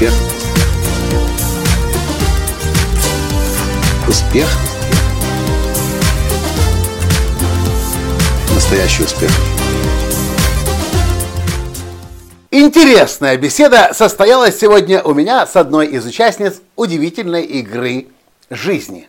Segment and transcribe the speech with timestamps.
[0.00, 0.14] Успех.
[4.08, 4.48] Успех.
[8.54, 9.30] Настоящий успех.
[12.50, 18.06] Интересная беседа состоялась сегодня у меня с одной из участниц удивительной игры
[18.48, 19.06] жизни.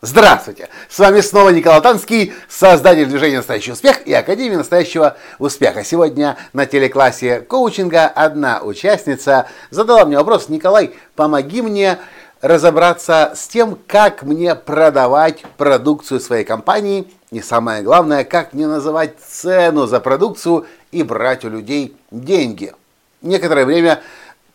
[0.00, 0.68] Здравствуйте!
[0.88, 5.82] С вами снова Николай Танский, создатель движения «Настоящий успех» и Академии настоящего успеха.
[5.82, 11.98] Сегодня на телеклассе коучинга одна участница задала мне вопрос, Николай, помоги мне
[12.40, 19.18] разобраться с тем, как мне продавать продукцию своей компании и самое главное, как мне называть
[19.18, 22.72] цену за продукцию и брать у людей деньги.
[23.20, 24.00] Некоторое время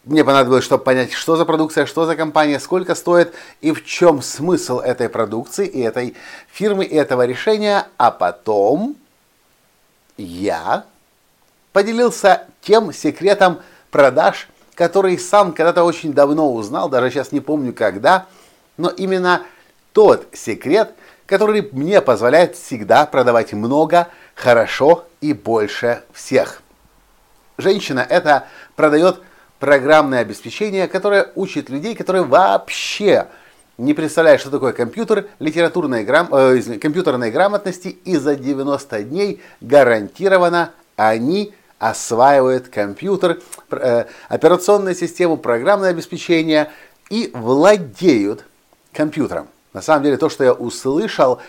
[0.06, 4.22] мне понадобилось, чтобы понять, что за продукция, что за компания, сколько стоит и в чем
[4.22, 6.16] смысл этой продукции и этой
[6.52, 7.88] фирмы и этого решения.
[7.98, 8.98] А потом
[10.18, 10.86] я
[11.72, 18.26] поделился тем секретом продаж, который сам когда-то очень давно узнал, даже сейчас не помню когда,
[18.76, 19.44] но именно
[19.94, 20.94] тот секрет,
[21.26, 26.62] который мне позволяет всегда продавать много, хорошо и больше всех.
[27.58, 29.22] Женщина это продает
[29.64, 33.28] программное обеспечение, которое учит людей, которые вообще
[33.78, 36.28] не представляют, что такое компьютер, литературной грам...
[36.34, 43.40] э, компьютерной грамотности, и за 90 дней гарантированно они осваивают компьютер,
[43.72, 46.70] э, операционную систему, программное обеспечение
[47.10, 48.44] и владеют
[48.92, 49.48] компьютером.
[49.72, 51.40] На самом деле то, что я услышал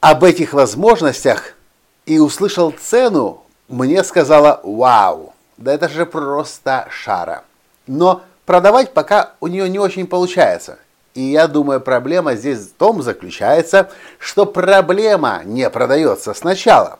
[0.00, 1.54] об этих возможностях
[2.04, 7.44] и услышал цену, мне сказала «Вау!» Да это же просто шара.
[7.86, 10.78] Но продавать пока у нее не очень получается.
[11.14, 16.98] И я думаю, проблема здесь в том заключается, что проблема не продается сначала.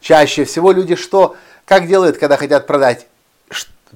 [0.00, 3.06] Чаще всего люди что, как делают, когда хотят продать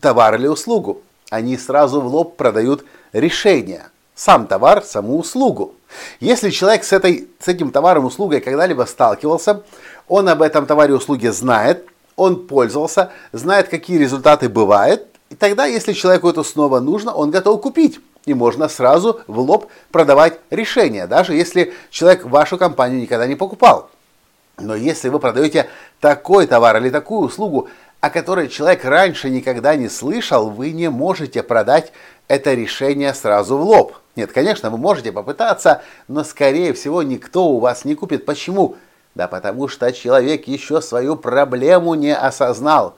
[0.01, 1.03] товар или услугу?
[1.31, 3.87] Они сразу в лоб продают решение.
[4.15, 5.75] Сам товар, саму услугу.
[6.21, 9.63] Если человек с, этой, с этим товаром, услугой когда-либо сталкивался,
[10.07, 15.95] он об этом товаре, услуге знает, он пользовался, знает, какие результаты бывают, и тогда, если
[15.95, 18.01] человеку это снова нужно, он готов купить.
[18.27, 23.91] И можно сразу в лоб продавать решение, даже если человек вашу компанию никогда не покупал.
[24.59, 25.69] Но если вы продаете
[26.01, 27.69] такой товар или такую услугу,
[28.01, 31.93] о которой человек раньше никогда не слышал, вы не можете продать
[32.29, 33.95] это решение сразу в лоб.
[34.17, 38.27] Нет, конечно, вы можете попытаться, но скорее всего никто у вас не купит.
[38.27, 38.77] Почему?
[39.15, 42.97] Да потому что человек еще свою проблему не осознал.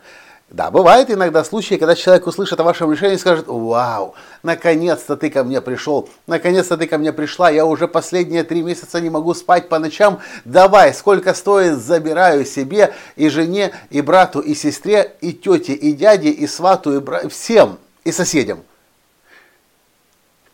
[0.50, 4.14] Да, бывает иногда случаи, когда человек услышит о вашем решении и скажет, вау,
[4.44, 9.00] наконец-то ты ко мне пришел, наконец-то ты ко мне пришла, я уже последние три месяца
[9.00, 14.54] не могу спать по ночам, давай, сколько стоит, забираю себе и жене, и брату, и
[14.54, 17.28] сестре, и тете, и дяде, и свату, и бра...
[17.28, 18.62] всем, и соседям.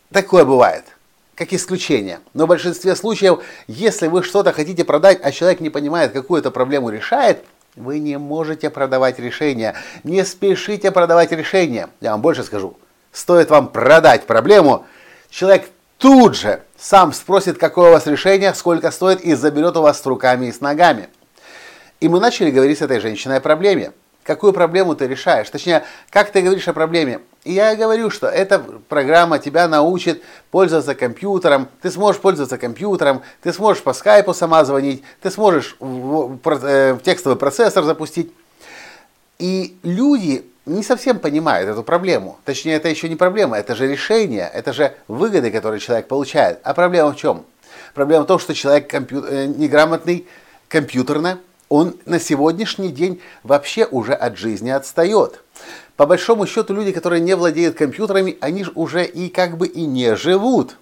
[0.09, 0.85] Такое бывает
[1.35, 2.19] как исключение.
[2.33, 6.51] Но в большинстве случаев, если вы что-то хотите продать, а человек не понимает, какую то
[6.51, 7.43] проблему решает,
[7.75, 9.75] вы не можете продавать решение.
[10.03, 11.87] Не спешите продавать решение.
[12.01, 12.77] Я вам больше скажу.
[13.11, 14.85] Стоит вам продать проблему,
[15.29, 20.01] человек тут же сам спросит, какое у вас решение, сколько стоит, и заберет у вас
[20.01, 21.09] с руками и с ногами.
[21.99, 23.91] И мы начали говорить с этой женщиной о проблеме
[24.23, 25.49] какую проблему ты решаешь.
[25.49, 27.21] Точнее, как ты говоришь о проблеме.
[27.43, 30.21] И я говорю, что эта программа тебя научит
[30.51, 36.37] пользоваться компьютером, ты сможешь пользоваться компьютером, ты сможешь по скайпу сама звонить, ты сможешь в,
[36.37, 38.31] в, э, в текстовый процессор запустить.
[39.39, 42.37] И люди не совсем понимают эту проблему.
[42.45, 46.59] Точнее, это еще не проблема, это же решение, это же выгоды, которые человек получает.
[46.63, 47.43] А проблема в чем?
[47.95, 49.25] Проблема в том, что человек компью...
[49.27, 50.27] Э, неграмотный
[50.67, 55.41] компьютерно, он на сегодняшний день вообще уже от жизни отстает.
[56.01, 59.85] По большому счету люди, которые не владеют компьютерами, они же уже и как бы и
[59.85, 60.77] не живут.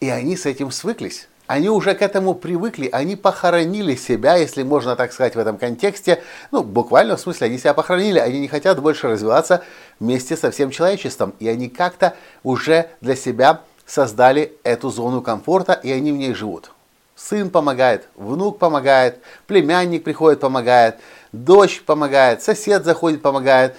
[0.00, 1.28] И они с этим свыклись.
[1.46, 6.22] Они уже к этому привыкли, они похоронили себя, если можно так сказать в этом контексте.
[6.52, 9.62] Ну, буквально в смысле, они себя похоронили, они не хотят больше развиваться
[10.00, 11.34] вместе со всем человечеством.
[11.38, 16.70] И они как-то уже для себя создали эту зону комфорта, и они в ней живут.
[17.14, 20.96] Сын помогает, внук помогает, племянник приходит, помогает,
[21.32, 23.74] дочь помогает, сосед заходит, помогает,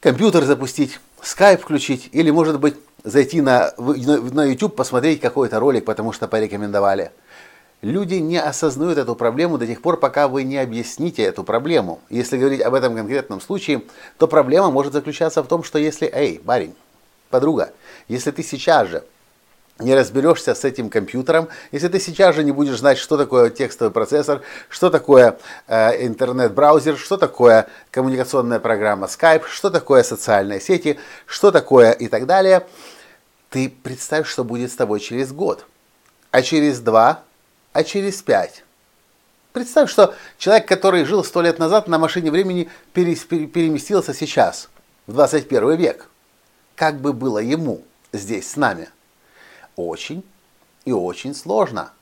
[0.00, 2.74] компьютер запустить, скайп включить или, может быть,
[3.04, 7.12] зайти на, на YouTube, посмотреть какой-то ролик, потому что порекомендовали.
[7.82, 12.00] Люди не осознают эту проблему до тех пор, пока вы не объясните эту проблему.
[12.10, 13.82] Если говорить об этом конкретном случае,
[14.18, 16.74] то проблема может заключаться в том, что если, эй, парень,
[17.30, 17.72] подруга,
[18.06, 19.04] если ты сейчас же
[19.80, 23.92] не разберешься с этим компьютером, если ты сейчас же не будешь знать, что такое текстовый
[23.92, 31.50] процессор, что такое э, интернет-браузер, что такое коммуникационная программа Skype, что такое социальные сети, что
[31.50, 32.66] такое и так далее,
[33.48, 35.66] ты представь, что будет с тобой через год,
[36.30, 37.22] а через два,
[37.72, 38.64] а через пять.
[39.52, 44.68] Представь, что человек, который жил сто лет назад на машине времени, переместился сейчас,
[45.08, 46.06] в 21 век.
[46.76, 47.82] Как бы было ему
[48.12, 48.88] здесь с нами–
[49.88, 50.24] очень
[50.84, 51.92] и очень сложно.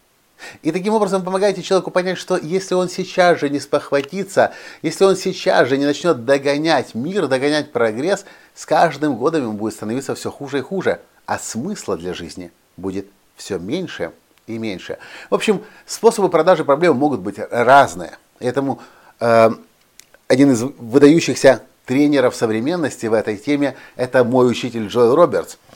[0.63, 4.53] И таким образом помогаете человеку понять, что если он сейчас же не спохватится,
[4.83, 9.75] если он сейчас же не начнет догонять мир, догонять прогресс, с каждым годом ему будет
[9.75, 14.13] становиться все хуже и хуже, а смысла для жизни будет все меньше
[14.47, 14.99] и меньше.
[15.29, 18.17] В общем, способы продажи проблем могут быть разные.
[18.39, 18.81] Этому
[19.21, 19.51] э,
[20.29, 25.59] один из выдающихся тренеров современности в этой теме– это мой учитель Джоэл Робертс–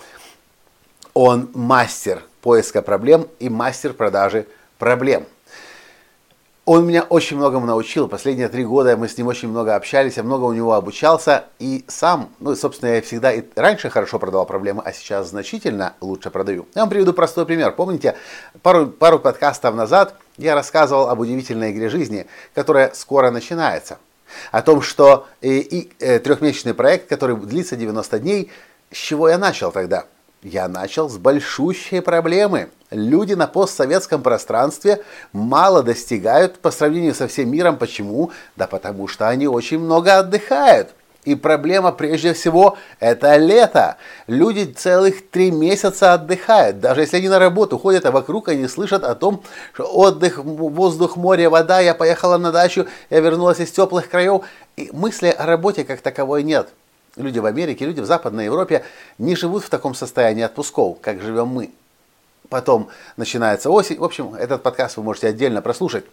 [1.15, 4.47] он мастер поиска проблем и мастер продажи
[4.79, 5.27] проблем.
[6.65, 8.07] Он меня очень многому научил.
[8.07, 11.47] Последние три года мы с ним очень много общались, я много у него обучался.
[11.59, 16.31] И сам, ну, собственно, я всегда и раньше хорошо продавал проблемы, а сейчас значительно лучше
[16.31, 16.69] продаю.
[16.77, 17.73] Я вам приведу простой пример.
[17.73, 18.17] Помните,
[18.63, 23.99] пару, пару подкастов назад я рассказывал об удивительной игре жизни, которая скоро начинается.
[24.53, 28.53] О том, что и, и, э, трехмесячный проект, который длится 90 дней,
[28.93, 30.07] с чего я начал тогда–
[30.43, 32.71] я начал с большущей проблемы.
[32.91, 35.03] Люди на постсоветском пространстве
[35.33, 37.79] мало достигают по сравнению со всем миром.
[37.79, 38.31] Почему?
[38.57, 40.91] Да потому что они очень много отдыхают.
[41.25, 43.97] И проблема прежде всего это лето.
[44.27, 46.81] Люди целых три месяца отдыхают.
[46.81, 51.17] Даже если они на работу ходят, а вокруг они слышат о том, что отдых, воздух,
[51.17, 54.43] море, вода, я поехала на дачу, я вернулась из теплых краев.
[54.77, 56.71] И мысли о работе как таковой нет.
[57.17, 58.85] Люди в Америке, люди в Западной Европе
[59.19, 61.71] не живут в таком состоянии отпусков, как живем мы.
[62.49, 62.89] Потом
[63.19, 63.99] начинается осень.
[63.99, 66.07] В общем, этот подкаст вы можете отдельно прослушать.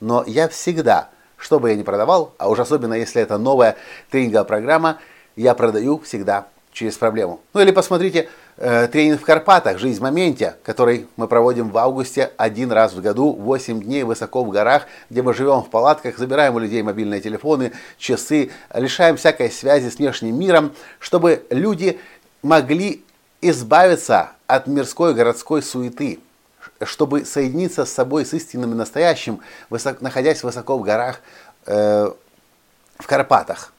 [0.00, 1.08] Но я всегда,
[1.38, 3.76] что бы я ни продавал, а уж особенно если это новая
[4.10, 4.98] тренинговая программа,
[5.36, 7.40] я продаю всегда через проблему.
[7.52, 12.32] Ну или посмотрите э, тренинг в Карпатах «Жизнь в моменте», который мы проводим в августе
[12.36, 16.54] один раз в году, 8 дней высоко в горах, где мы живем в палатках, забираем
[16.54, 22.00] у людей мобильные телефоны, часы, лишаем всякой связи с внешним миром, чтобы люди
[22.42, 23.04] могли
[23.42, 26.20] избавиться от мирской городской суеты,
[26.82, 31.20] чтобы соединиться с собой, с истинным и настоящим, высоко, находясь высоко в горах,
[31.66, 32.10] э,
[32.98, 33.72] в Карпатах.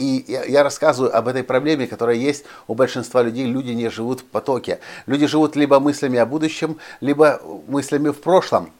[0.00, 3.44] И я, рассказываю об этой проблеме, которая есть у большинства людей.
[3.44, 4.80] Люди не живут в потоке.
[5.04, 8.72] Люди живут либо мыслями о будущем, либо мыслями в прошлом.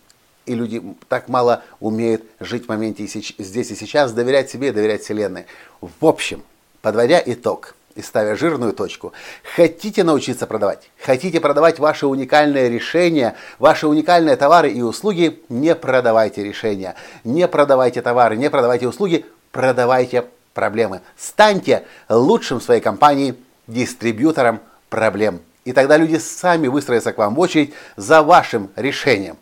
[0.46, 5.02] И люди так мало умеют жить в моменте здесь и сейчас, доверять себе и доверять
[5.02, 5.44] Вселенной.
[5.82, 6.42] В общем,
[6.80, 9.12] подводя итог и ставя жирную точку,
[9.54, 16.42] хотите научиться продавать, хотите продавать ваши уникальные решения, ваши уникальные товары и услуги, не продавайте
[16.42, 16.94] решения,
[17.24, 20.24] не продавайте товары, не продавайте услуги, продавайте
[20.60, 21.00] проблемы.
[21.16, 23.34] Станьте лучшим в своей компании
[23.66, 24.60] дистрибьютором
[24.90, 25.40] проблем.
[25.64, 29.38] И тогда люди сами выстроятся к вам в очередь за вашим решением.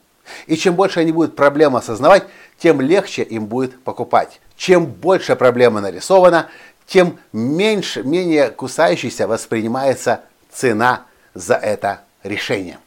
[0.47, 2.23] И чем больше они будут проблему осознавать,
[2.57, 4.41] тем легче им будет покупать.
[4.57, 6.47] Чем больше проблема нарисована,
[6.87, 10.21] тем меньше, менее кусающейся воспринимается
[10.53, 11.03] цена
[11.35, 12.79] за это решение.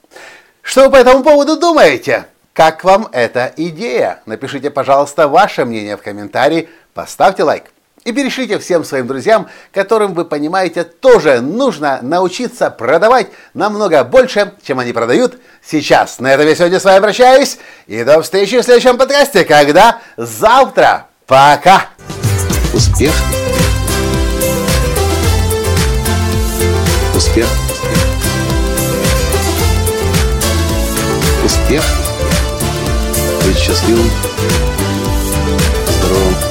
[0.62, 2.28] Что вы по этому поводу думаете?
[2.54, 4.22] Как вам эта идея?
[4.26, 7.66] Напишите, пожалуйста, ваше мнение в комментарии, поставьте лайк.
[8.04, 14.80] И перешлите всем своим друзьям, которым вы понимаете, тоже нужно научиться продавать намного больше, чем
[14.80, 16.20] они продают сейчас.
[16.20, 17.60] На этом я сегодня с вами прощаюсь.
[17.86, 21.08] И до встречи в следующем подкасте, когда завтра.
[21.28, 21.86] Пока!
[22.74, 23.14] Успех!
[27.16, 27.48] Успех!
[31.46, 31.84] Успех!
[33.46, 34.10] Быть счастливым,
[35.88, 36.51] здоровым